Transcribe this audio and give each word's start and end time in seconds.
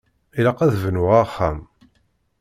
Ilaq 0.37 0.59
ad 0.65 0.69
d-bnuɣ 0.73 1.11
axxam. 1.23 1.59